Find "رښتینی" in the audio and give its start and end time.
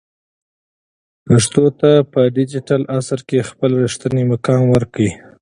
3.83-4.23